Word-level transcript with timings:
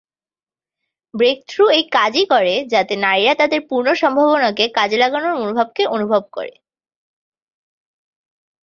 Breakthrough 1.13 1.63
এই 1.69 1.83
কাজই 1.91 2.25
করে 2.25 2.53
যাতে 2.73 2.93
নারীরা 2.97 3.33
তাদের 3.35 3.61
পূর্ণ 3.69 3.87
সম্ভাবনাকে 3.93 4.65
কাজে 4.77 4.97
লাগানোর 4.97 5.33
মনোভাবকে 5.35 5.83
অনুভব 5.95 6.23
করে। 6.35 6.53